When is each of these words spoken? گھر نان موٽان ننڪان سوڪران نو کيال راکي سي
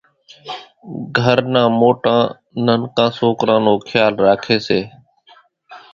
گھر 1.19 1.39
نان 1.53 1.67
موٽان 1.79 2.21
ننڪان 2.65 3.09
سوڪران 3.17 3.59
نو 3.65 3.73
کيال 3.87 4.13
راکي 4.25 4.57
سي 4.67 4.79